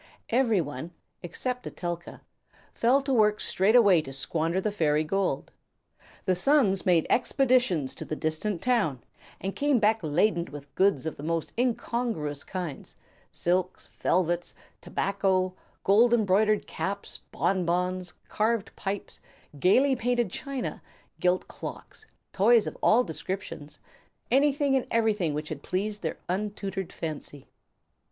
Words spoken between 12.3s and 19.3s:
kinds, silks, velvets, tobacco, gold embroidered caps, bonbons, carved pipes,